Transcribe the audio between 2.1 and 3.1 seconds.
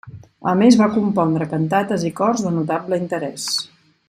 cors de notable